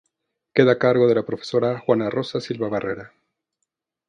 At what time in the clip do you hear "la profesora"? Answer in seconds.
1.13-1.77